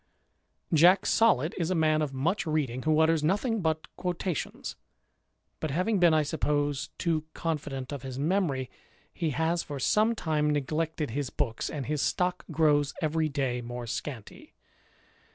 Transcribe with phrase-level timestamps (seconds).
[0.73, 4.75] Jack Solid is a man of much reading, who utters nothing but quotations:
[5.59, 8.71] but having been, I suppose, too confident of his memory,
[9.13, 13.85] he has for some time neglected his books, and his stock grows every day more
[13.85, 14.55] scanty.